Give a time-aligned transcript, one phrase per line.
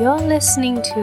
[0.00, 1.02] You're listening to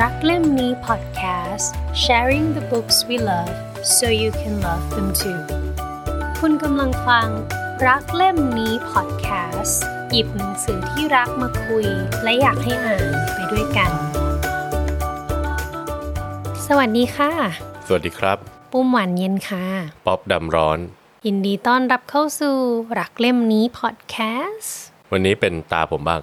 [0.00, 1.66] รักเล่มนี้ podcast
[2.04, 3.54] sharing the books we love
[3.96, 5.38] so you can love them too
[6.40, 7.28] คุณกำลังฟัง
[7.86, 9.76] รักเล่มนี้ podcast
[10.10, 11.86] หยิบหนังสือที่รักมาคุย
[12.22, 13.90] และอยากให้อ่านไปด้วยกัน
[16.66, 17.32] สวัสดีค่ะ
[17.86, 18.38] สวัสดีครับ
[18.72, 19.66] ปุ้มหวานเย็นค่ะ
[20.06, 20.78] ป๊อบดำร้อน
[21.26, 22.56] ยินดีต้อนรับเข้าสู่
[22.98, 24.68] รักเล่มนี้ podcast
[25.12, 26.20] วันนี้เป็นตาผมบ้าง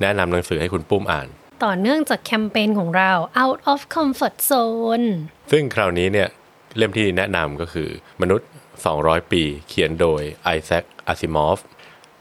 [0.00, 1.28] แนะนำหนังสือให้คุณปุ้มอ่าน
[1.64, 3.12] ต่อเนื่องจากแคมเปญของเรา
[3.42, 5.06] out of comfort zone
[5.50, 6.28] ซึ่งคราวนี้เนี่ย
[6.76, 7.88] เล่มที่แนะนำก็คือ
[8.22, 8.48] มนุษย์
[8.90, 11.58] 200 ปี เขียนโดยไอแซคอาซิมอฟ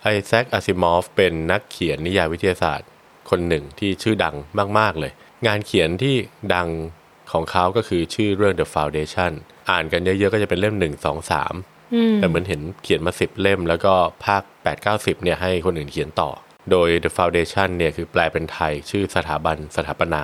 [0.01, 2.87] ไอแซคอาซิมอฟเป็นนักเขียนนิยายวิทยาศาสตร์
[3.29, 4.35] คนหนึ่งที่ชื่อดัง
[4.79, 5.11] มาก ๆ เลย
[5.47, 6.15] งานเขียนที่
[6.53, 6.67] ดัง
[7.31, 9.31] ของเขาก็คือชื่อเรื่อง The Foundation
[9.69, 13.93] อ่านกันเยอะ ๆ ก็จะเป็นเล่ม 1 2 3 แต่เหมือนเห็นเขียนมา 10 เล่ม แล้วก็
[14.25, 16.31] ภาค 8 9 10เนี่ยให้คนอื่นเขียนต่อ
[16.71, 20.23] โดย The Foundation เนี่ยคือแปลเป็นไทยชื่อสถาบันสถาปนา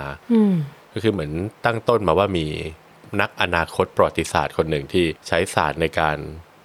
[0.92, 1.32] ก็คือเหมือน
[1.64, 2.46] ตั้งต้นมาว่ามี
[3.20, 6.16] นักอนาคตประวัติศาสตร์คนหนึ่งที่ใช้ศาสตร์ในการ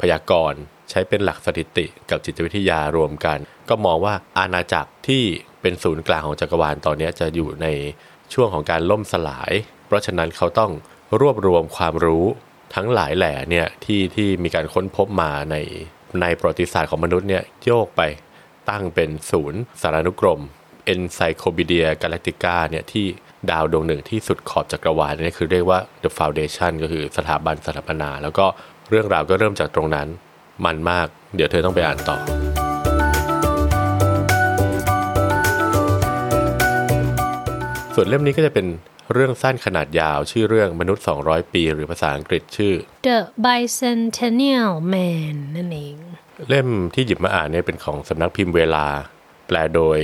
[0.02, 3.38] พยากรณ์ ใช้เป็นหลักสถิติกับจิตวิทยารวมกัน
[3.70, 5.24] ก็มองว่าอาณาจักรที่
[5.62, 7.68] เป็นศูนย์กลางของจักรวาลตอนนี้จะอยู่ใน
[8.34, 9.52] ช่วงของการล่มสลาย
[9.88, 10.72] เพราะฉะนั้นเขาต้อง
[11.22, 12.26] รวบรวมความรู้
[12.76, 15.56] ทั้งหลายแหล่เนี่ยที่ที่มีการค้นพบมาใน
[16.22, 18.02] ในประวัติศาสตร์ของมนุษย์เนี่ยโยกไป
[18.70, 20.42] ตั้งเป็นศูนย์สารานุกรม
[20.94, 23.06] Encyclopedia Galactica เนี่ยที่
[23.50, 28.46] ดาวดวงหนึ่งที่สุดขอบจักรวาลเนี่ยคือเรียกว่า The Foundation ก็คือสถาบันสถาปนา แล้วก็
[28.90, 30.08] เรื่องราวก็เริ่มจากตรงนั้น
[30.66, 32.18] มันมาก เดี๋ยวเธอต้องไปอ่านต่อ
[37.96, 38.68] ส่วนเล่มนี้ก็จะเป็น
[39.14, 42.74] เรื่องสั้นขนาดยาวชื่อเรื่องมนุษย์ 200 ปี หรือภาษาอังกฤษชื่อ
[43.08, 45.98] The Bicentennial Man นั่นเอง
[46.50, 48.86] เล่มที่หยิบมาอ่านเนี่ยเป็นของสำนักพิมพ์เวลา
[49.48, 50.00] แปลโดย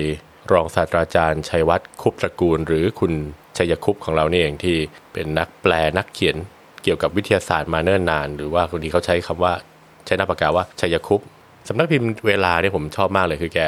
[0.51, 3.13] รองศาสตราจารย์ชัยวัฒน์คุปตระกูล หรือคุณ
[3.57, 4.77] ชัยคุปของเรานี่เองที่
[5.13, 6.35] เป็นนักแปลนักเขียน
[6.83, 9.53] เกี่ยวกับวิทยาศาสตร์มาเนิ่นนาน หรือว่าคนที่เขาใช้คำว่า
[10.05, 11.21] ใช้น้าปากกาว่าชัยคุป
[11.67, 13.59] สำนักพิมพ์เวลาเนี่ยผมชอบมากเลยคือแก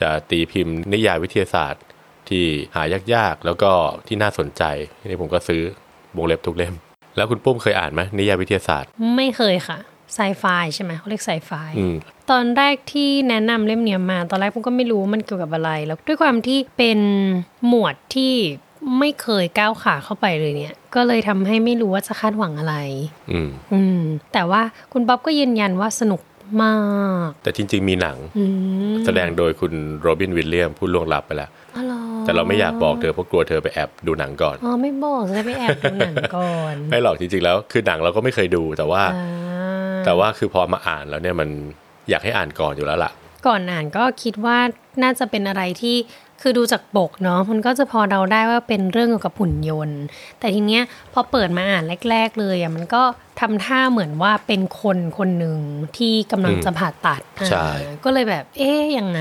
[0.00, 1.82] จะตีพิมพ์นิยายวิทยาศาสตร์
[2.28, 2.44] ที่
[2.74, 2.82] หา
[3.14, 3.70] ยากๆแล้วก็
[4.06, 4.62] ที่น่าสนใจ
[5.06, 5.62] นี่ผมก็ซื้อ
[6.16, 6.74] วงเล็บทุกเล่ม
[7.16, 9.78] แล้วคุณปุ้มเคยอ่านไหมนิยายวิทยาศาสตร์ ไม่เคยค่ะ
[10.14, 11.94] ไซไฟใช่ไหมเขาเรียกไซไฟอืม
[12.30, 16.98] ตอนแรกที่แนะนำเล่มเนี้ยมา ตอนแรกผมก็ไม่รู้ว่ามันเกี่ยวกับอะไร แล้วด้วยความที่เป็น
[17.68, 18.34] หมวดที่
[18.98, 22.76] ไม่เคยก้าวขาเข้าไปเลยเนี่ย ก็เลยทำให้ไม่รู้ว่าจะคาดหวังอะไร
[23.32, 24.00] อืมอืม
[24.32, 24.62] แต่ว่า
[24.92, 26.20] คุณป๊อบก็ยืนยันว่าสนุก
[26.62, 26.74] มา
[27.26, 28.44] ก แต่จริง ๆ มีหนังอื
[28.92, 39.51] มแสดงโดยคุณโรบินวิลเลียมผู้ล่วงลับไปแล้วอ๋อเหรอแต่เราไม่อยากบอกเธอเพราะกลัวเธอไปแอบดูหนังก่อน อ๋อ ไม่บอกจะได้ไปแอบดูหนังก่อน ไม่หรอกจริงๆแล้ว คือหนังเราก็ไม่เคยดูแต่ว่าอ่า
[40.04, 41.48] แต่ว่าคือพอมาอ่านแล้วเนี่ยมัน
[42.10, 43.12] อยากให้อ่านก่อนอยู่แล้วล่ะ
[43.46, 44.58] ก่อนอ่านก็คิดว่า
[45.02, 45.96] น่าจะเป็นอะไรที่
[46.42, 50.00] คือดูจากปกเนาะมันก็จะพอเดาได้ว่าเป็นเรื่องเกี่ยวกับหุ่นยนต์
[50.38, 53.02] แต่ทีเนี้ยพอเปิดมาอ่านแรก ๆ เลยอะมันก็
[53.40, 55.58] ทำท่าเหมือนว่าเป็นคนคนหนึ่ง
[55.96, 57.20] ที่กำลังจะผ่าตัด
[57.50, 59.20] ใช่อ่าก็เลยแบบ เอ๊ยยังไง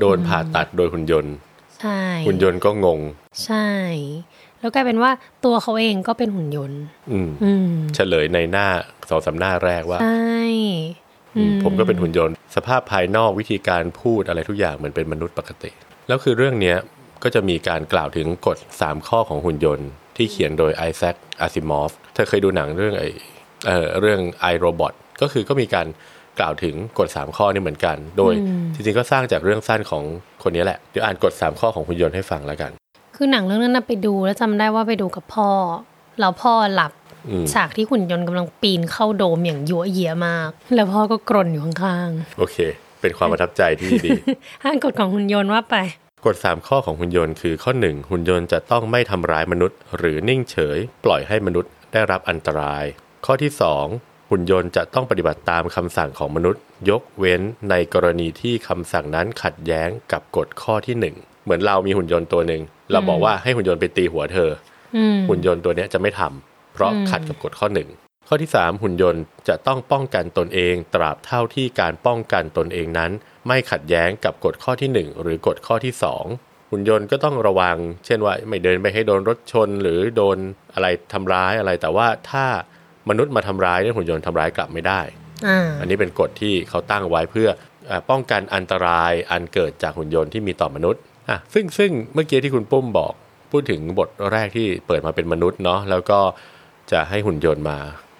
[0.00, 1.34] โดนผ่าตัดโดยหุ่นยนต์
[1.80, 3.00] ใช่ หุ่นยนต์ก็งง
[3.44, 3.68] ใช่
[4.60, 5.10] แล้วกลายเป็นว่า
[5.44, 6.80] ตัวเขาเองก็เป็นหุ่นยนต์
[7.12, 8.66] อืมอืมเฉลยในหน้า
[9.10, 10.42] สองสามหน้าแรกว่าใช่
[11.36, 15.70] อืมผมก็เป็นหุ่นยนต์ สภาพภายนอกวิธีการพูดอะไรทุกอย่างเหมือนเป็นมนุษย์ปกติ
[16.08, 16.76] แล้วคือเรื่องเนี้ย
[17.22, 23.04] ก็จะมีการกล่าวถึงกฎ 3 ข้อของหุ่นยนต์ ที่เขียนโดยไอแซคอาซิมอฟเธอเคยดูหนังเรื่องไอ
[23.66, 24.92] เออเรื่องไอโรบอท
[25.22, 25.86] ก็คือก็มีการ
[26.38, 28.34] กล่าวถึงกฎ 3 ข้อนี้เหมือนกัน โดย
[28.74, 30.02] จริงๆก็สร้างจากเรื่องสั้นของ
[30.42, 32.70] คนนี้แหละ เดี๋ยวอ่านกฎ 3 ข้อของหุ่นยนต์ให้ฟังแล้วกัน
[33.20, 35.50] คือหนังเรื่องนั้นนะไปดูแล้วจำได้ว่าไปดูกับพ่อ
[36.20, 36.92] แล้วพ่อหลับ
[37.28, 42.08] อืมฉากที่หุ่นยนต์กำลังปีนเข้าโดมอย่างยั่วเยียมาก แล้วพ่อก็กรนอยู่ข้าง
[42.38, 42.56] โอเค
[43.00, 45.76] เป็นความประทับใจที่ดีๆห้างกฎของหุ่นยนต์ว่าไป
[46.26, 52.84] กฎ 3 ข้อของหุ่นยนต์คือข้อ 1 หุ่นยนต์จะต้องไม่ทำร้ายมนุษย์ หรือนิ่งเฉย ปล่อยให้มนุษย์ได้รับอันตราย
[53.26, 53.50] ข้อที่
[53.90, 57.40] 2 หุ่นยนต์จะต้องปฏิบัติตามคำสั่งของมนุษย์ ยกเว้น
[57.70, 62.62] ในกรณีที่คำสั่งนั้นขัดแย้งกับกฎข้อที่ 1 เหมือนเรามีหุ่นยนต์ตัวหนึ่ง
[62.92, 64.50] เราบอกว่าให้หุ่นยนต์ไปตีหัวเธอ
[64.96, 67.88] อืมหุ่นยนต์ตัวเนี้ยจะไม่ทำเพราะขัดกับกฎข้อหนึ่ง
[68.28, 73.10] ข้อที่ 3 หุ่นยนต์จะต้องป้องกันตนเองตราบเท่าที่การป้องกันตนเองนั้น
[73.46, 75.92] ไม่ขัดแย้งกับกฎข้อทีหนึ่1 หรือกฎข้อที่
[76.32, 80.38] 2 หุ่นยนต์ก็ต้องระวัง เช่นว่าไม่เดินไปให้โดนรถชน หรือโดน
[80.74, 82.46] อะไรทำร้ายอะไร แต่ว่าถ้า
[83.08, 85.00] มนุษย์มาทำร้ายเนี่ยหุ่นยนต์ทำร้ายกลับไม่ได้
[85.46, 87.48] อ่าอันนี้เป็นกฎที่เขาตั้งไว้เพื่อ
[87.86, 93.12] เอ่อป้องกันอันตรายอันเกิดจากหุ่นยนต์ที่มีต่อมนุษย์ อะซึ่งซึ่งเมื่อกี้ที่คุณปุ้มบอก
[93.52, 96.18] พูดถึงบทแรกที่เปิดมาเป็นมนุษย์เนาะแล้วก็
[96.92, 97.76] จะให้หุ่นยนต์มา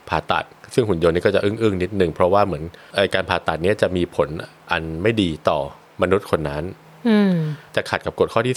[0.09, 0.45] ผ่าตัด
[0.75, 2.65] ซึ่งหุ่นยนต์นี่ก็จะอึ้งๆนิดนึงเพราะว่าเหมือน
[2.97, 4.29] ไอ้การผ่าตัดเนี้ยจะมีผล
[4.71, 5.59] อันไม่ดีต่อ
[6.03, 6.63] มนุษย์คนนั้น
[7.09, 7.35] อืม
[7.77, 8.57] จะขัดกับกฎข้อที่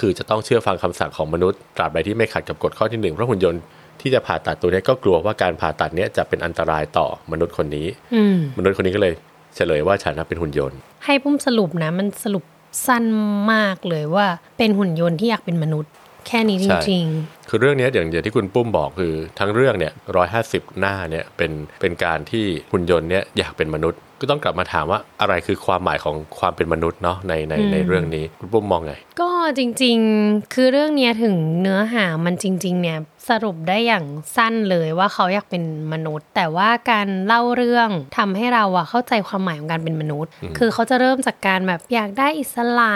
[0.00, 3.60] คือจะต้องเชื่อฟังคำสั่งของมนุษย์ตราบใดที่ไม่ขัดกับกฎข้อที่หนึ่งเพราะหุ่นยนต์
[4.00, 9.12] ที่จะผ่าตัดตัวเนี้ยก็กลัวว่าการผ่าตัดเนี้ยจะเป็นอันตรายต่อมนุษย์คนนี้อืมมนุษย์คนนี้ก็เลย
[9.56, 12.44] เฉลยว่าฉันน่ะเป็นหุ่นยนต์ ให้ปุ้มสรุปนะมันสรุป
[12.86, 13.04] สั้น
[13.52, 14.26] มากเลยว่า
[14.58, 15.92] เป็นหุ่นยนต์ที่อยากเป็นมนุษย์
[16.26, 17.04] แค่นี้จริง
[17.48, 32.98] คือเรื่องนี้อย่างอย่างที่คุณปุ้มบอกคือทั้งเรื่องเนี่ยร้อยห้าสิบหน้าเนี่ยเป็นเป็นการที่หุ่นยนต์เนี่ยอยากเป็นมนุษย์ ก็ต้องกลับมาถามว่าอะไรคือความหมายของความเป็นมนุษย์เนาะในในในเรื่องนี้คุณปุ้มมองไงๆก็จริงๆคือเรื่องเนี้ยถึงเนื้อหามันจริง ๆ เนี่ย
[33.30, 34.04] สรุปได้อย่าง
[34.36, 37.88] สั้นเลยว่าเขาอยากเป็นมนุษย์ แต่ว่าการเล่าเรื่อง
[38.18, 42.94] ทำให้เราอะเข้าใจความหมายของการเป็นมนุษย์ คือเขาจะเริ่มจากการแบบอยากได้อิสระ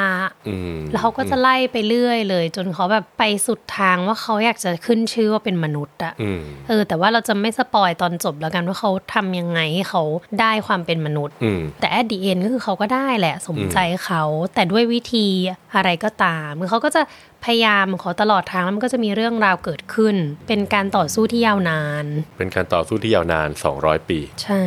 [0.49, 10.02] อืมแล้วเขาก็จะไล่ไปเรื่อยเลย จนเขาแบบไปสุดทางว่าเขาอยากจะขึ้นชื่อว่าเป็นมนุษย์อะอืมเออแต่ว่าเราจะไม่สปอยตอนจบแล้วกันว่าเขาทำยังไงให้เขา
[10.40, 14.22] ได้ความเป็นมนุษย์อืมแต่ at the end ก็คือเขาก็ได้แหละ สมใจเขา
[14.54, 15.26] แต่ด้วยวิธี
[15.76, 17.02] อะไรก็ตามคือเขาก็จะ
[17.44, 20.16] พยายามของเขาตลอดทางแล้วมันก็จะมีเรื่องราวเกิดขึ้น
[20.48, 22.04] เป็นการต่อสู้ที่ยาวนาน
[22.38, 23.48] เป็นการต่อสู้ที่ยาวนาน
[23.78, 24.62] 200 ปี ใช่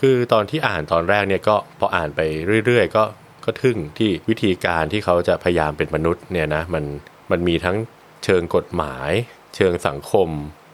[0.00, 2.20] คือตอนที่อ่านตอนแรกเนี่ยก็พออ่านไป
[2.66, 3.04] เรื่อยๆ ก็
[3.44, 6.84] ก็ทึ่งที่วิธีการที่เขาจะพยายามเป็นมนุษย์เนี่ยนะมัน
[7.30, 7.76] มันมีทั้ง
[8.24, 9.10] เชิงกฎหมาย
[9.56, 10.28] เชิงสังคม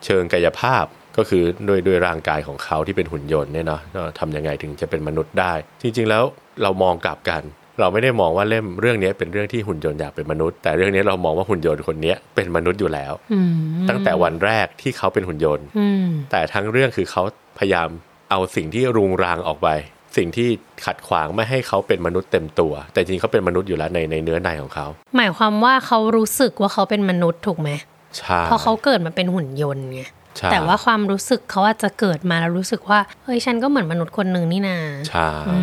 [0.05, 0.85] เชิงกายภาพ
[1.17, 5.53] ก็คือด้วยด้วยร่างกายของเขาที่เป็นหุ่นยนต์เนี่ยเนาะก็ทำยังไงถึงจะเป็นมนุษย์ได้
[5.83, 6.23] จริง ๆ แล้ว
[6.63, 7.43] เรามองกลับกัน
[7.81, 13.53] เราไม่ได้มองว่าเล่มเรื่องนี้เป็นเรื่องที่หุ่นยนต์อยากเป็นมนุษย์ แต่เรื่องนี้เรามองว่าหุ่นยนต์คนนี้เป็นมนุษย์อยู่แล้วอืม
[13.89, 17.23] ตั้งแต่วันแรกที่เขาเป็นหุ่นยนต์อืมแต่ทั้งเรื่องคือเขา
[17.59, 17.89] พยายาม
[18.31, 19.69] เอาสิ่งที่รุงรังออกไป
[20.17, 20.49] สิ่งที่
[20.87, 24.87] ขัดขวางไม่ให้เขาเป็นมนุษย์เต็มตัว แต่จริงๆเขาเป็นมนุษย์อยู่แล้วในในเนื้อในของเขา
[25.17, 27.71] หมายความว่าเขารู้สึกว่าเขาเป็นมนุษย์ถูกไหม
[28.19, 30.16] ใช่เพราะเขาเกิดมาเป็นหุ่นยนต์ไงใช่
[30.53, 34.79] แต่ว่าความรู้สึกเขาอาจจะเกิดมาแล้วรู้สึกว่าเฮ้ยฉันก็เหมือนมนุษย์คนหนึ่งนี่นา
[35.11, 35.57] ใช่อื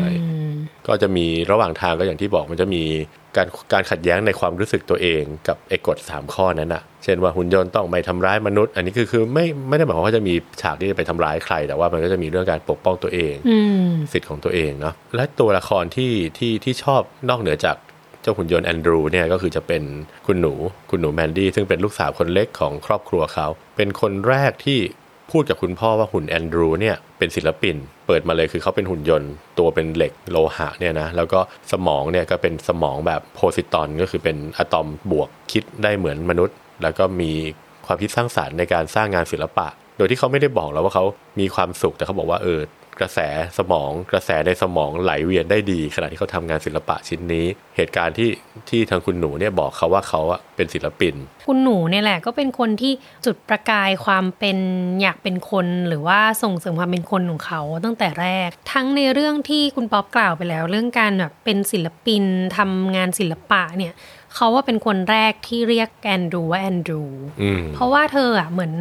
[0.50, 0.52] ม
[0.88, 2.84] ก็จะมีระหว่างทางก็อย่างที่บอกมันจะมี
[3.38, 17.75] การการขัดแย้งในความรู้สึกตัวเองกับไอ้กฎสามข้อนั้นอะเช่นว่าหุ่นยนต์ต้องไม่ทำร้ายมนุษย์ อันนี้คือคือไม่ไม่ได้หมายความว่าจะมีฉากที่จะไปทำร้ายใคร แต่ว่ามันก็จะมีเรื่องการปกป้องตัวเองอืมสิทธิ์ของตัวเองเนาะและตัวละครที่ที่ที่ชอบนอกเหนือจาก
[18.24, 19.84] เจ้าหุ่นยนต์แอนดรูเนี่ยก็คือจะเป็น
[20.28, 20.54] คุณหนู
[20.90, 23.48] คุณหนูแมนดี้ซึ่งเป็นลูกสาวคนเล็กของครอบครัวเขา
[23.78, 24.80] เป็นคนแรกที่
[25.31, 27.75] พูดกับคุณพ่อว่าหุ่นแอนดรูเนี่ยเป็นศิลปิน
[28.08, 31.40] เปิดมาเลยคือเขาเป็นหุ่นยนต์ ตัวเป็นเหล็กโลหะเนี่ยนะแล้วก็
[31.72, 37.31] สมองเนี่ยก็เป็นสมองแบบโพซิตอนก็คือเป็นอะตอมบวกคิดได้เหมือนมนุษย์ แล้วก็มี
[37.86, 39.68] ความคิดสร้างสารรค์ในการสร้างงานศิลปะ
[39.98, 41.06] โดยที่เขาไม่ได้บอกเราว่าเขา
[41.40, 42.60] มีความสุขแต่เขาบอกว่าเออ
[43.00, 43.19] กระแส
[43.57, 47.45] สมอง กระแสในสมองไหลเวียนได้ดี ขณะที่เขาทำงานศิลปะชิ้นนี้
[47.78, 48.30] เหตุการณ์ที่
[48.69, 51.16] ที่ทางคุณหนูเนี่ยบอกเขาว่าเขาอะเป็นศิลปิน
[51.48, 52.94] คุณหนูเนี่ยแหละก็เป็นคนที่
[53.25, 54.57] จุดประกายความเป็น
[55.01, 62.24] อยากเป็นคนหรือว่าส่งเสริมความเป็นคนของเขาตั้งแต่แรก ทั้งในเรื่องที่คุณป๊อปกล่าวไปแล้ว เรื่องการแบบเป็นศิลปิน
[62.57, 63.94] ทำงานศิลปะเนี่ย
[64.35, 67.01] เขาว่าเป็นคนแรกที่เรียกแอนดรูว่าแอนดรู
[67.41, 68.74] อืมเพราะว่าเธออะเหมือน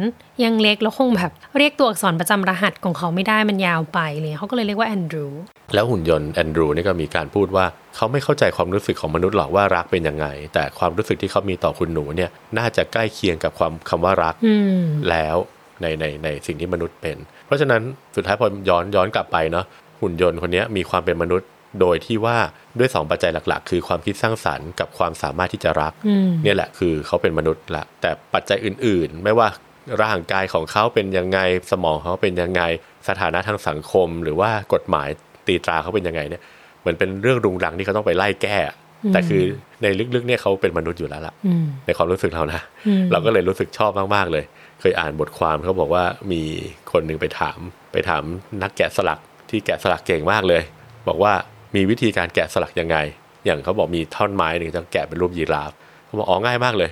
[0.43, 5.27] ยังเล็กแล้วคงแบบเรียกตัวอักษรประจำรหัสของเขาไม่ได้มันยาวไปเลยเขาก็เลยเรียกว่าแอนดรู
[5.73, 7.65] แล้วหุ่นยนต์แอนดรูนี่ก็มีการพูดว่า
[7.95, 14.79] เขาไม่เข้าใจความรู้สึกของมนุษย์หรอกว่ารักเป็นยังไง แต่ความรู้สึกที่เขามีต่อคุณหนูเนี่ยน่าจะใกล้เคียงกับความคำว่ารักอืม
[15.09, 15.35] แล้ว
[15.81, 17.81] ในในในสิ่งที่มนุษย์เป็น เพราะฉะนั้น
[18.15, 19.65] สุดท้ายพอย้อนย้อนกลับไปเนาะ
[20.01, 21.47] หุ่นยนต์คนนี้มีความเป็นมนุษย์
[21.79, 22.37] โดยที่ว่า
[22.79, 29.47] ด้วยสองปัจจัยหลัก ๆ คือความคิดสร้างสรรค์กับความสามารถที่จะรักอืมเนี่ยแหละคือเขาเป็นมนุษย์ละแต่ปัจจัยอื่น ๆ ไม่ว่า
[30.03, 31.39] ร่างกายของเขาเป็นยังไง
[31.71, 32.61] สมองเขาเป็นยังไง
[33.07, 35.09] สถานะทางสังคม หรือว่ากฎหมาย
[35.47, 36.41] ตีตราเขาเป็นยังไงเนี่ย
[36.81, 38.57] เหมือนเป็นเรื่องรุงรังที่เขาต้องไปไล่แก้
[39.13, 39.43] แต่คือ
[39.81, 44.43] ในลึกๆเนี่ยเขาเป็นมนุษย์อยู่แล้วล่ะอืมในความรู้สึกเรานะอืมเราก็เลยรู้สึกชอบมากๆเลย
[44.79, 46.41] เคยอ่านบทความเขาบอกว่ามี
[46.91, 47.59] คนหนึ่งไปถาม
[47.91, 48.23] ไปถาม
[48.61, 50.61] นักแกะสลักที่แกะสลักเก่งมากเลย
[51.07, 51.33] บอกว่า
[51.75, 52.97] มีวิธีการแกะสลักยังไง
[53.45, 55.71] อย่างเขาบอกมีท่อนไม้หนึ่งจะแกะเป็นรูปยีราฟ
[56.05, 56.89] เขาบอกอ๋อง่ายมากเลย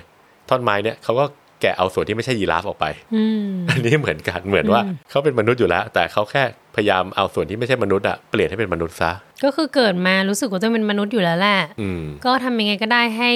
[0.48, 1.24] ท่อนไม้เนี่ยเขาก็
[1.60, 6.42] แกะเอาส่วนที่ไม่ใช่ยีราฟออกไปอืมอันนี้เหมือนกันเหมือนว่าเขาเป็นมนุษย์อยู่แล้ว แต่เขาแค่
[6.76, 9.10] พยายามเอาส่วนที่ไม่ใช่มนุษย์อะเปลี่ยนให้เป็นมนุษย์ซะ
[9.44, 13.30] ก็คือเกิดมารู้สึกว่าตัวเองเป็นมนุษย์อยู่แล้วแหละอืมก็ทำยังไงก็ได้ให้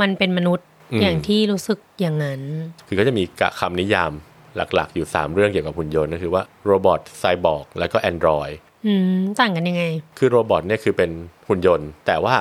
[0.00, 2.40] มันเป็นมนุษย์อืมอย่างที่รู้สึกอย่างนั้น
[2.88, 4.12] คือก็จะมีกะคำนิยาม
[4.56, 8.48] หลักๆ อยู่ 3 เรื่องเกี่ยวกับหุ่นยนต์ก็คือว่า robot cyborg แล้วก็ android
[8.86, 9.84] อืมต่างกันยังไง
[10.18, 11.10] คือ robot เนี่ยคือเป็น
[11.48, 12.34] หุ่นยนต์ แต่ว่า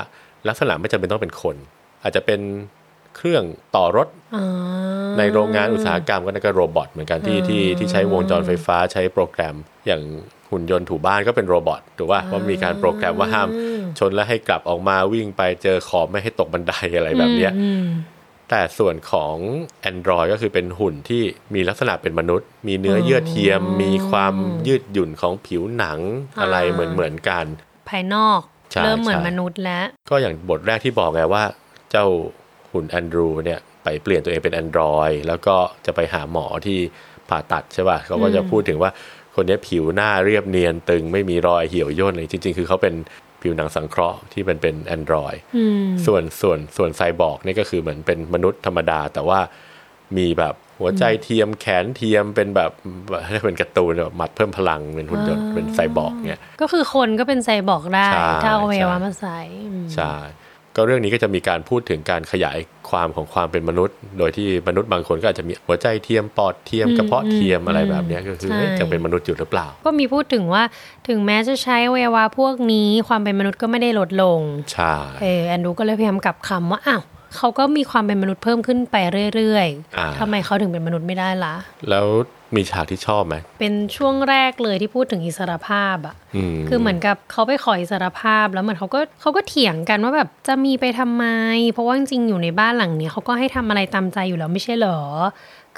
[0.47, 1.55] ลักษณะไม่จำเป็นต้องเป็นคน
[2.03, 2.39] อาจจะเป็น
[3.15, 3.43] เครื่อง
[3.75, 4.45] ต่อรถอ๋อ
[5.17, 9.55] ในโรงงานอุตสาหกรรมก็นั่นก็ robot เหมือนกันที่ที่ที่ใช้วงจรไฟฟ้าใช้โปรแกรม
[9.87, 10.01] อย่าง
[10.51, 13.47] หุ่นยนต์ถูบ้านก็เป็น robot ถูกป่ะว่ามีการโปรแกรมว่าห้าม
[13.99, 17.85] ชนแล้วให้กลับออกมาวิ่งไปเจอขอบไม่ให้ตกบันไดอะไรแบบเนี้ยอืม
[18.49, 19.35] แต่ส่วนของ
[19.91, 24.33] Android ก็คือเป็นหุ่นที่มีลักษณะเป็นมนุษย์ มีเนื้อเยื่อเทียม มีความ
[24.67, 25.99] ยืดหยุ่นของผิวหนัง
[26.41, 27.45] อะไรเหมือนเหมือนกัน
[27.89, 28.39] ภายนอก
[28.71, 31.43] ใช่เริ่มเหมือนใช่มนุษย์แล้ว ก็อย่างบทแรกที่บอกไงว่า
[31.91, 32.05] เจ้า
[32.71, 36.79] หุ่นแอนดรูเนี่ยไปเปลี่ยนตัวเองเป็นแอนดรอยแล้วก็จะไปหาหมอที่
[37.29, 38.91] ผ่าตัดใช่ป่ะเขาก็จะพูดถึงว่า
[39.35, 42.95] คนนี้ผิวหน้าเรียบเนียนตึงไม่มีรอยเหี่ยวย่นเลยจริง ๆ คือเขาเป็น
[43.41, 45.33] ผิวหนังสังเคราะห์ที่มันเป็น android
[46.05, 49.39] ส่วนส่วนส่วนไซบอร์กนี่ก็คือเหมือนเป็นมนุษย์ธรรมดา แต่ว่า
[50.17, 52.71] มีแบบหัวใจเทียมแขนเทียมเป็นแบบ
[53.43, 59.39] เป็นการ์ตูนแบบมัดเพิ่มพลังเป็นหุ่นยนต์เป็นไซบอร์กเนี่ยก็คือคนก็เป็นไซบอร์กได้ใช่ถ้าเอาอวัยวะใช่มาใส่
[59.71, 60.13] อืมใช่
[60.79, 62.57] ก็เรื่องนี้ก็จะมีการพูดถึงการขยาย
[62.89, 70.63] ความของความเป็นมนุษย์ โดยที่มนุษย์บางคนก็อาจจะมีหัวใจเทียมปอดเทียมกระเพาะเทียมอะไรแบบเนี้ยก็คือใช่เอ๊ะยังเป็นมนุษย์อยู่หรือเปล่า ก็มีพูดถึงว่า
[71.07, 74.39] ถึงแม้จะใช้อวัยวะพวกนี้ความเป็นมนุษย์ก็ไม่ได้ลดลง
[74.73, 77.01] ใช่เออแอนดูก็เลยพยายามกลับคำว่าอ้าว
[77.35, 78.95] เขาก็มีความเป็นมนุษย์เพิ่มขึ้นไป
[79.35, 79.67] เรื่อย
[79.97, 81.55] อ่าๆทำไมเขาถึงเป็นมนุษย์ไม่ได้ล่ะ
[81.89, 82.07] แล้ว
[82.55, 91.25] มีฉากที่ชอบไหม เป็นช่วงแรกเลยที่พูดถึงอิสรภาพอะอืมคือเหมือนกับเขาไปขออิสรภาพ แล้วเหมือนเขาก็เขาก็เถียงกันว่าแบบจะมีไปทำไม
[91.71, 94.99] เพราะว่าจริงๆอยู่ในบ้านหลังเนี้ยเขาก็ให้ทำอะไรตามใจอยู่แล้วไม่ใช่เหรอ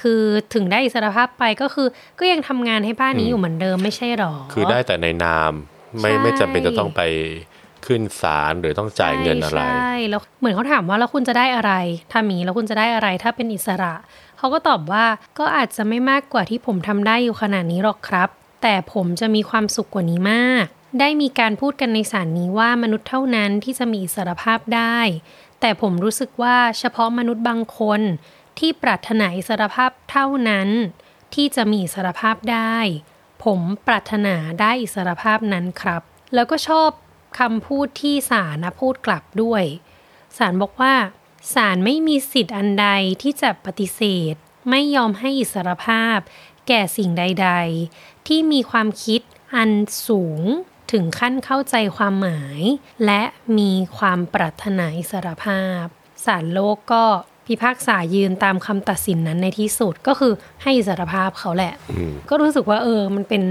[0.02, 0.22] คือ
[0.54, 1.88] ถึงได้อิสรภาพไปก็คือ
[2.20, 5.54] ก็ยังทำงานให้บ้านนี้อยู่เหมือนเดิมไม่ใช่หรอ คือได้แต่ในนาม
[6.02, 7.02] ไม่ใช่ไม่จำเป็นจะต้องไป
[7.86, 11.74] ขึ้นศาลหรือต้องจ่ายเงินอะไรใช่แล้วเหมือนเขาถามว่าแล้วคุณจะได้อะไร
[12.12, 13.94] ถ้ามีแล้วคุณจะได้อะไรถ้าเป็นอิสระ
[14.42, 15.06] เขาก็ตอบว่า
[15.40, 18.30] ก็อาจจะไม่มากกว่าที่ผมทำได้อยู่ขนาดนี้หรอกครับ
[18.62, 20.66] แต่ผมจะมีความสุขกว่านี้มาก
[21.00, 25.00] ได้มีการพูดกันในศาลนี้ว่ามนุษย์เท่านั้นที่จะมีอิสรภาพได้
[25.60, 28.02] แต่ผมรู้สึกว่าเฉพาะมนุษย์บางคน
[28.60, 30.70] ที่ปรารถนาอิสรภาพเท่านั้น
[31.34, 32.78] ที่จะมีอิสรภาพได้
[33.44, 36.02] ผมปรารถนาได้อิสรภาพนั้นครับ
[36.34, 36.90] แล้วก็ชอบ
[37.40, 39.64] คำพูดที่ศาลนะพูดกลับด้วย
[40.38, 40.94] ศาลบอกว่า
[41.54, 42.88] ศาลไม่มีสิทธิ์อันใด
[43.22, 44.36] ที่จะปฏิเสธ
[44.70, 46.18] ไม่ยอมให้อิสรภาพ
[46.68, 47.50] แก่สิ่งใด
[47.90, 49.22] ๆ ที่มีความคิด
[49.56, 49.72] อัน
[50.08, 50.42] สูง
[50.92, 52.62] ถึงขั้นเข้าใจความหมาย
[53.06, 53.22] และ
[53.58, 55.84] มีความปรารถนาอิสรภาพ
[56.26, 57.06] ศาลโลกก็
[57.46, 61.74] พิพากษายืนตามคำตัดสินนั้นในที่สุดก็คือให้อิสรภาพเขาแหละ
[62.30, 63.44] ก็รู้สึกว่าเออมันเป็น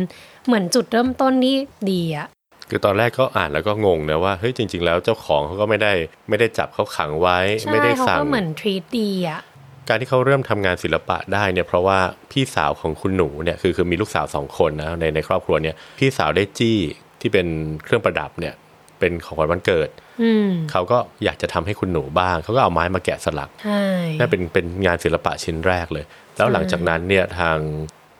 [0.46, 1.56] เหมือนจุดเริ่มต้นที่
[1.90, 2.28] ดีอะ
[2.70, 5.92] คือตอนแรกก็อ่านแล้วก็งงนะว่าเฮ้ยจริง ๆ แล้วเจ้าของเขาก็ไม่ได้
[6.28, 9.40] ไม่ได้จับเขาขังไว้ใช่ไม่ได้เขาสั่งก็เหมือนทรีตดีอะ
[9.88, 11.98] การที่เขาเริ่มทำงานศิลปะได้เนี่ยเพราะว่า
[12.30, 16.78] พี่สาวของคุณหนูเนี่ยคือคือมีลูกสาวสองคนนะในในครอบครัวเนี่ยพี่สาวได้จี้
[17.20, 17.46] ที่เป็น
[17.84, 18.54] เครื่องประดับเนี่ย
[18.98, 19.88] เป็นของขวัญวันเกิด
[20.22, 23.84] อืมเขาก็อยากจะทำให้คุณหนูบ้าง เขาก็เอาไม้มาแกะสลักใช่
[24.18, 26.04] นั่นเป็นเป็นงานศิลปะชิ้นแรกเลย
[26.36, 27.58] แล้วหลังจากนั้นเนี่ยทาง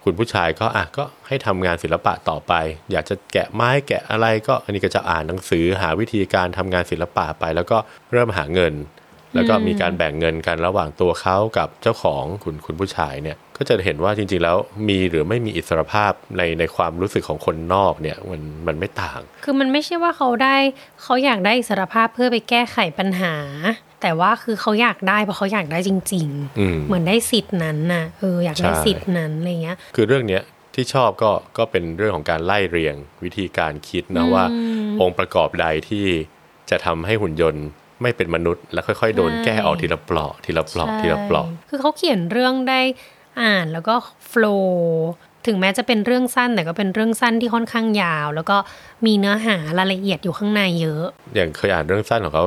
[0.05, 2.53] คุณผู้ชายก็อะก็ให้ทำงานศิลปะต่อไป
[2.93, 7.79] อยากจะแกะไม้แกะอะไรก็อันนี้ก็จะอ่านหนังสือหาวิธีการทำงานศิลปะไป แล้วก็
[8.13, 8.75] เริ่มหาเงิน
[9.35, 14.57] แล้วก็มีการแบ่งเงินกันระหว่างตัวเขากับเจ้าของคุณคุณผู้ชายเนี่ยก็จะเห็นว่าจริงๆแล้ว
[14.89, 20.57] มีหรือไม่มีอิสรภาพในในความรู้สึกของคนนอกเนี่ยมันมันไม่ต่าง คือมันไม่ใช่ว่าเขาได้
[21.03, 23.35] เขาอยากได้อิสรภาพเพื่อไปแก้ไขปัญหา
[24.03, 26.29] แต่ว่าคือเขาอยากได้เพราะเขาอยากได้จริง
[26.61, 30.43] อืมๆเหมือนได้สิทธิ์นั้นน่ะเอออยากได้ใช่สิทธิ์นั้นอะไรเงี้ย คือเรื่องเนี้ย
[30.75, 34.45] ที่ชอบก็ก็เป็นเรื่องของการไล่เรียงวิธีการคิดนะว่า
[35.01, 36.07] องค์ประกอบใดที่
[36.71, 37.67] จะทำให้หุ่นยนต์
[38.03, 42.81] ไม่เป็นมนุษย์ แล้วค่อย ๆ โดนใช่แก้ออกทีละเปลาะทีละเปลาะใช่ทีละเปลาะคือเขาเขียนเรื่องได้
[43.41, 43.95] อ่านแล้วก็
[44.29, 45.11] โฟล์
[45.47, 48.57] ถึงแม้จะเป็นเรื่องสั้นแต่ก็เป็นเรื่องสั้นที่ค่อนข้างยาว แล้วก็
[49.07, 51.05] มีเนื้อหารายละเอียดอยู่ข้างในเยอะ
[51.35, 52.45] อย่างเคยอ่านเรื่องสั้นของเขา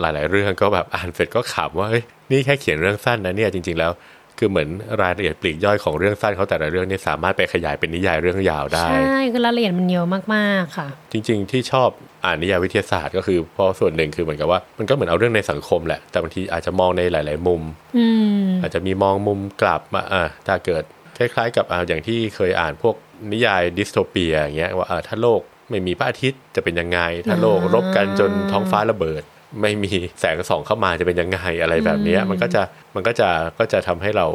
[0.00, 3.92] หลาย ๆ เรื่องก็แบบอ่านเสร็จก็ขำว่าเฮ้ยนี่แค่เขียนเรื่องสั้นนะเนี่ยจริง ๆ แล้ว
[4.38, 4.68] คือเหมือน
[5.02, 11.88] รายละเอียดปลีกย่อยของเรื่องสั้นเขาแต่ละเรื่องเนี่ยสามารถไปขยายเป็นนิยายเรื่องยาวได้ ใช่คือรายละเอียดมันเยอะมากๆค่ะ จริง ๆ ที่ชอบ
[12.24, 17.62] อ่านนิยายวิทยาศาสตร์ ก็คือเพราะส่วนหนึ่งคือเหมือนกับว่ามันก็เหมือนเอาเรื่องในสังคมแหละแต่บางทีอาจจะมองในหลาย ๆ มุม
[17.98, 18.06] อื
[18.42, 20.84] มอาจจะมีมองมุมกลับมาอะถ้าเกิด
[21.16, 22.94] คล้าย ๆ กับอะอย่างที่เคยอ่านพวก
[23.32, 29.22] นิยายดิสโทเปียอย่างเงี้ยว่าอะถ้าโลกไม่มีพระอาทิตย์จะเป็นยังไง ถ้าโลกรบกันจนท้องฟ้าระเบิด
[29.60, 32.62] ไม่มีแสงส่องเข้ามาจะเป็นยังไงอะไรแบบเนี้ยมันก็จะ
[32.94, 33.28] มันก็จะ
[33.58, 34.26] ก็จะทำให้เรา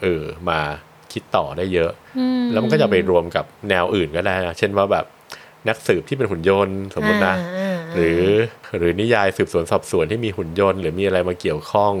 [0.00, 0.58] เออมา
[1.12, 1.90] คิดต่อได้เยอะ
[2.52, 5.04] แล้วมันก็จะไปรวมกับแนวอื่นก็ได้นะเช่นว่าแบบ
[5.68, 8.22] นักสืบที่เป็นหุ่นยนต์สมมตินะอ่าหรือ
[8.78, 11.94] หรือนิยายสืบสวนสอบสวนที่มีหุ่นยนต์ หรือมีอะไรมาเกี่ยวข้อง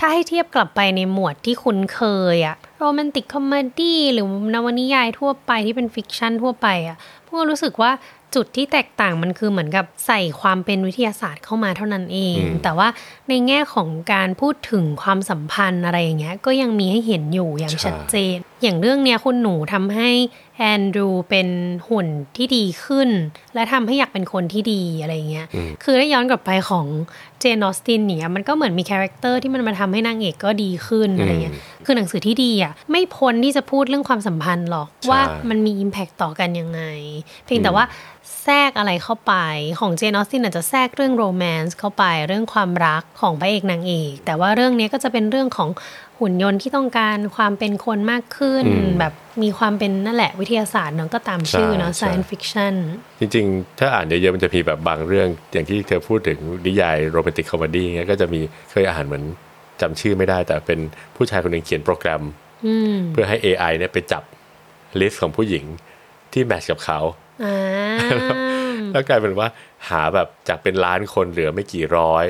[0.00, 2.00] ถ้าให้เทียบกลับไปในหมวดที่คุ้นเค
[2.34, 7.90] ยอะ romantic comedy หรือนวนิยายทั่วไปที่เป็น fiction ทั่วไปอะพวกเรารู้สึกว่า
[8.34, 12.88] จุดที่แตกต่างมันคือเหมือนกับใส่ความเป็นวิทยาศาสตร์เข้ามาเท่านั้นเองอืมแต่ว่า
[13.28, 20.10] ในแง่ของการพูดถึงความสัมพันธ์อะไรอย่างเงี้ยก็ยังมีให้เห็นอยู่อย่างชัดเจน อย่างเรื่องเนี้ยคุณหนูทำให้
[20.58, 21.48] แอนดรูเป็น
[21.88, 22.06] หุ่น
[22.36, 23.08] ที่ดีขึ้น
[23.54, 25.46] และทำให้อยากเป็นคนที่ดีอะไรอย่างเงี้ย
[25.84, 26.86] คือถ้าย้อนกลับไปของ
[27.40, 31.54] เจนออสตินเนี่ยมันก็เหมือนมี character ที่มันมาทำให้นางเอกก็ดีขึ้นอะไรเงี้ย
[31.84, 36.82] คือหนังสือที่ดีอะไม่พ้นที่จะพูดเรื่องความสัมพันธ์หรอกใช่ว่ามันมี Impact ต่อกันยังไง
[37.44, 37.84] เพียงแต่ว่า
[38.46, 39.34] แทรกอะไรเข้าไป
[39.80, 45.68] ของเจนออสตินอาจจะแทรกเรื่อง romance เข้าไปเรื่องความรักของพระเอกนางเอกแต่ว่าเรื่องนี้ก็จะเป็นเรื่องของ
[46.20, 49.12] หุ่นยนต์ที่ต้องการความเป็นคนมากขึ้นอืมแบบ
[49.42, 52.74] มีความเป็นนั่นแหละวิทยาศาสตร์เนาะก็ตามชื่อเนาะใช่ science fiction
[53.18, 59.24] จริงๆ ถ้าอ่านเยอะๆมันจะมีแบบบางเรื่องอย่างที่เธอพูดถึงนิยาย romantic comedy เงี้ยก็จะมีเคยอ่านเหมือน
[59.80, 60.80] จำชื่อไม่ได้แต่เป็น
[61.16, 62.22] ผู้ชายคนหนึ่งเขียนโปรแกรม
[62.66, 64.22] อืมเพื่อให้ AI เนี่ยไปจับ
[65.00, 65.64] list ของผู้หญิง
[66.32, 67.25] ที่ match กับเขาอ่า
[68.92, 69.48] แล้วกลายเป็นว่า
[69.88, 72.26] หาแบบจากเป็นล้านคนเหลือไม่กี่ร้อย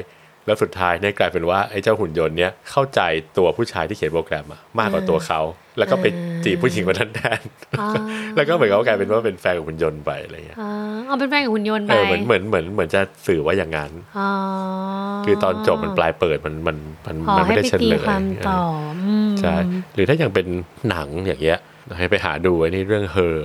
[0.46, 3.00] แล้วสุดท้ายเนี่ยกลายเป็นว่าไอ้เจ้าหุ่นยนต์เนี่ยเข้าใจ
[3.38, 5.40] ตัวผู้ชายที่เขียนโปรแกรมอะมากกว่าตัวเขา
[5.78, 6.06] แล้วก็ไป
[6.44, 7.42] จีบผู้หญิงคนนั้นแทน
[7.80, 7.90] อ่า
[8.36, 10.70] แล้วก็เหมือนเขากลายเป็นว่าเป็นแฟนกับหุ่นยนต์ไปอะไรเงี้ยอ่า
[11.06, 14.30] เอาเป็นแฟนกับหุ่นยนต์ไปเออเหมือนเหมือนเหมือนเหมือนจะสื่อว่าอย่างนั้นอ๋อ
[15.24, 18.60] คือตอนจบมันปลายเปิดมันมันมันอ๋อมันให้ไม่ได้ไปเฉตีลยความต่อ
[19.04, 19.54] อืมใช่
[19.94, 20.46] หรือถ้ายังเป็น
[20.90, 21.58] หนังอย่างเงี้ย
[21.98, 23.38] ให้ไปหาดูไอ้นี่เรื่องเฮอ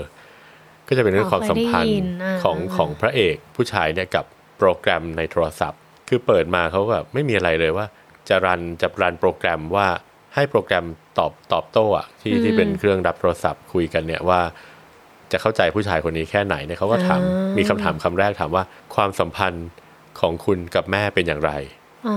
[0.92, 2.00] ก็จะเป็นเรื่องความสัมพันธ์
[2.44, 4.26] ของของพระเอกผู้ชายเนี่ยกับ
[4.58, 5.80] โปรแกรมในโทรศัพท์
[6.10, 7.86] คือเปิดมาเขาแบบไม่มีอะไรเลยว่า
[8.30, 9.88] จะรันจะรันโปรแกรมว่า
[10.36, 10.86] ให้โปรแกรม
[11.18, 14.42] ตอบตอบโต้อะที่ที่เป็นเครื่องรับโทรศัพท์คุยกันเนี่ยว่า
[15.32, 17.22] จะเข้าใจผู้ชายคนนี้แค่ไหนเนี่ยเขาก็ถาม
[17.58, 18.64] มีคำถามคำแรกถามว่า
[18.96, 19.68] ความสัมพันธ์
[20.20, 21.52] ของคุณกับแม่เป็นอย่างไร
[22.08, 22.16] อ๋อ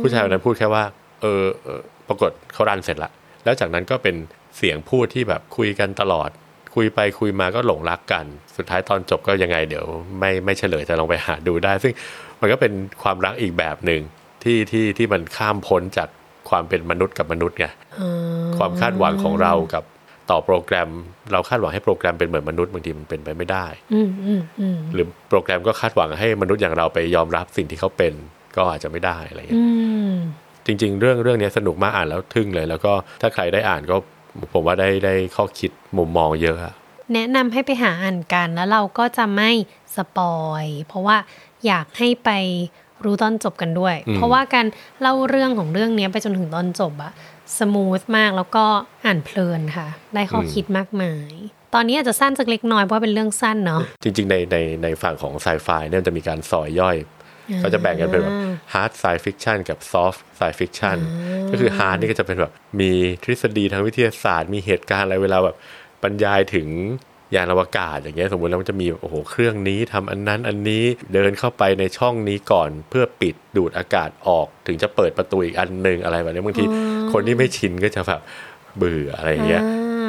[0.00, 0.84] ผู้ชายคนนั้นพูดแค่ว่า
[1.20, 3.10] เออเออปรากฏเขารันเสร็จละ
[3.44, 4.16] แล้วจากนั้นก็เป็น
[4.56, 6.30] เสียงพูดที่แบบคุยกันตลอด
[6.74, 8.24] คุยไปคุยมาก็หลงรักกัน
[8.56, 9.84] สุดท้ายตอนจบก็ยังไงเดี๋ยว
[10.18, 11.92] ไม่ไม่เฉลยจะลองไปหาดูได้ ซึ่ง
[12.40, 12.72] มันก็เป็น
[13.02, 14.00] ความรักอีกแบบหนึ่ง
[14.42, 16.08] ที่ที่ที่มันข้ามพ้นจาก
[16.48, 17.66] ความเป็นมนุษย์กับมนุษย์ไง
[18.00, 18.10] อ๋อ
[18.58, 19.84] ความคาดหวังของเรากับ
[20.30, 20.90] ต่อโปรแกรม
[21.32, 28.12] เราคาดหวังให้โปรแกรมเป็นเหมือนมนุษย์บางทีมันเป็นไปไม่ได้อืมอืมอืมหรือโปรแกรมก็คาดหวังให้มนุษย์อย่างเราไปยอมรับสิ่งที่เขาเป็น
[28.56, 29.64] ก็อาจจะไม่ได้อะไรอย่างเงี้ยอื
[30.12, 30.14] ม
[30.66, 33.96] จริง ๆ เรื่องเรื่องนี้สนุกมากอ่านแล้วทึ่งเลย แล้วก็ถ้าใครได้อ่านก็
[34.52, 36.74] ผมว่าได้ได้ข้อคิดมุมมองเยอะอะ
[37.14, 39.50] แนะนำให้ไปหาอ่านกันแล้วเราก็จะไม่
[39.96, 41.16] spoil เพราะว่า
[41.66, 42.30] อยากให้ไป
[43.04, 44.66] รู้ตอนจบกันด้วย เพราะว่าการ
[45.00, 47.12] เล่าเรื่องของเรื่องเนี้ยไปจนถึงตอนจบอะ
[47.58, 48.64] smooth มากแล้วก็
[49.04, 51.32] อ่านเพลินค่ะ ได้ข้อคิดมากมาย
[51.74, 56.96] ตอนนี้อาจจะสั้นสักเล็กน้อยเพราะว่าเป็นเรื่องสั้นเนาะจริง ๆ ในในในฝั่งของไซไฟเนี่ยมันจะมีการซอยย่อย
[57.58, 58.36] เขาจะแบ่งกันเป็นแบบ
[58.72, 60.96] ฮาร์ดไซฟิ c ชันกับซอฟต์ไซฟิ c ชัน
[61.50, 65.56] ก็คือ hard นี่ก็จะเป็นแบบมีทฤษฎีทางวิทยาศาสตร์ มีเหตุการณ์อะไรเวลาแบบ
[66.02, 66.68] บรรยายถึง
[67.34, 70.84] ยานอวกาศอย่างเงี้ยสมมติแล้วมันจะมีโอ้โหเครื่องนี้ทำอันนั้นอันนี้
[71.14, 76.64] เดินเข้าไปในช่องนี้ก่อนเพื่อปิดดูดอากาศออก ถึงจะเปิดประตูอีกอันหนึ่งอะไรแบบนี้บางที
[77.12, 78.20] คนที่ไม่ชินก็จะแบบ
[78.76, 79.62] เบื่ออะไรอย่างเงี้ย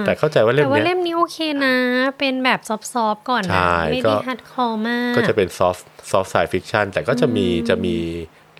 [0.05, 1.75] แต่เข้าใจว่าเล่แต่มว่าเนี้ยเล่มนี้โอเคนะ
[2.19, 7.95] เป็นแบบ soft ๆก่อนใช่นะก็ไม่ก็ได้ hardcore มาก ก็จะเป็น soft soft sci-fiction แต่ก็จะมีจะมี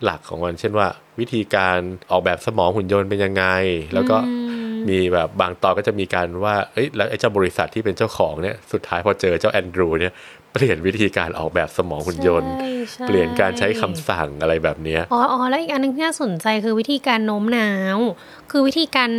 [0.04, 0.88] หลักของมัน เช่นว่า
[1.20, 1.78] วิธีการ
[2.10, 3.44] ออกแบบสมองหุ่นยนต์เป็นยังไง
[3.94, 4.16] แล้วก็
[4.90, 10.12] มีแบบบางตอนก็จะมีการว่าเอ้ยแล้วไอ้เจ้าบริษัทที่เป็นเจ้าของเนี่ยสุดท้ายพอเจอเจ้าแอนดรูเนี่ย
[10.52, 17.98] เปลี่ยนวิธีการออกแบบสมองหุ่นยนต์ใช่ใช่เปลี่ยนการใช้คำสั่งอะไรแบบเนี้ยอ๋ออ๋อแล้วอีกอันหนึงที่น่าสนใจคือวิธีการโน้มน้าว
[18.50, 19.10] คือวิธีการ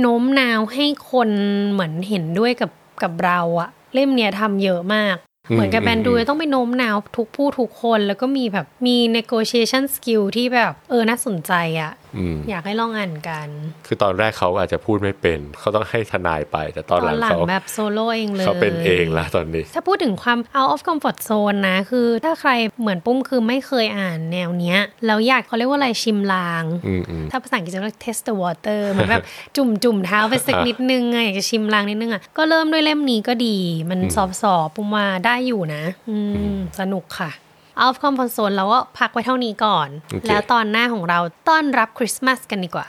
[0.00, 1.30] โน้มน้าวให้คน
[1.72, 2.70] เหมือนเห็นด้วยกับ
[3.02, 5.16] กับเราอะเล่มเนี้ยทำเยอะมาก
[5.50, 13.48] เหมือนกับอืมแบนดูต้องไปโน้มน้าวทุกผู้ทุกคนแล้วก็มีแบบมี negotiation skill ที่แบบเออน่าสนใจอะ อืมอยากให้ลองอ่านกัน
[13.86, 29.24] คือตอนแรกเขาอาจจะพูดไม่เป็น เขาต้องให้ทนายไป แต่ตอนหลังเขาแบบโซโล่เองเลยเขาเป็นเองละตอนนี้ ถ้าพูดถึงความ out of comfort zone นะ คือถ้าใครเหมือนปุ้มคือไม่เคยอ่านแนวเนี้ยแล้วอยากเขาเรียกว่าอะไรชิมลางอืมอืมถ้าภาษาอังกฤษจะเรียก test the water เหมือนแบบ
[29.56, 33.56] จุ่มจุ่มเท้าไปสักนิดนึงอะอยากจะชิมลางนิดนึงอะก็เริ่มด้วยเล่มนี้ก็ดี
[33.90, 36.16] มันสอบสอบปุ้มว่าได้อยู่นะอื
[36.54, 37.30] มสนุกค่ะ
[37.80, 42.86] out of comfort zone เราก็พักไว้เท่านี้ก่อนโอเคแล้วตอนหน้าของเราต้อนรับคริสต์มาสกันดีกว่า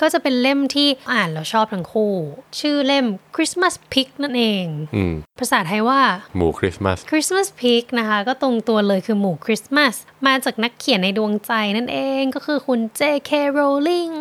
[0.00, 2.14] ก็จะเป็นเล่มที่อ่านแล้วชอบทั้งคู่
[2.60, 4.66] ชื่อเล่ม Christmas Pig นั่นเอง
[4.96, 6.00] อืมภาษาไทยว่า
[6.36, 9.94] หมูคริสต์มาส Christmas Pig นะคะ ก็ตรงตัวเลยคือหมู่คริสต์มาส
[10.26, 13.30] มาจากนักเขียนในดวงใจนั่นเองก็คือคุณ J.K.
[13.58, 14.14] Rowling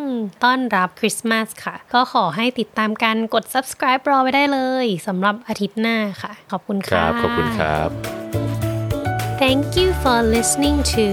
[0.44, 8.43] ต้อนรับคริสต์มาสค่ะ ก็ขอให้ติดตามกันกด subscribe รอไว้ได้เลยสำหรับอาทิตย์หน้าค่ะ ขอบคุณคค่ะรับขอบคุณครับ
[9.43, 11.07] Thank you for listening to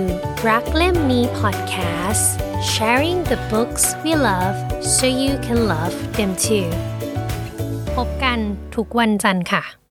[0.47, 2.25] รักเล่มนี้ podcast
[2.73, 4.57] sharing the books we love
[4.95, 6.67] so you can love them too
[7.95, 8.39] พบกัน
[8.75, 9.75] ทุกวันจันทร์ค่ะ